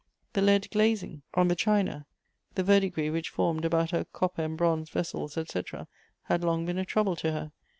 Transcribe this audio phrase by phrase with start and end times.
[0.33, 2.07] The lead glazing on the china,
[2.55, 5.61] the verdigris which formed about her copper and bronze vessels, &c.,
[6.23, 7.51] had long been a trouble to her.